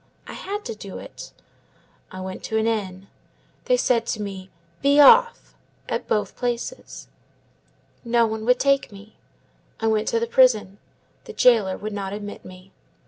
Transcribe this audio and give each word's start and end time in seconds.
I 0.25 0.33
had 0.33 0.65
to 0.65 0.73
do 0.73 0.97
it. 0.97 1.31
I 2.11 2.21
went 2.21 2.43
to 2.45 2.57
an 2.57 2.65
inn. 2.65 3.07
They 3.65 3.77
said 3.77 4.07
to 4.07 4.21
me, 4.23 4.49
'Be 4.81 4.99
off,' 4.99 5.53
at 5.87 6.07
both 6.07 6.35
places. 6.35 7.07
No 8.03 8.25
one 8.25 8.43
would 8.45 8.59
take 8.59 8.91
me. 8.91 9.15
I 9.79 9.85
went 9.85 10.07
to 10.07 10.19
the 10.19 10.25
prison; 10.25 10.79
the 11.25 11.33
jailer 11.33 11.77
would 11.77 11.93
not 11.93 12.13
admit 12.13 12.43
me. 12.43 12.71